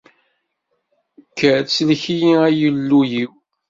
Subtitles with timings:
[1.29, 3.31] Kker, sellek-iyi, ay Illu-iw!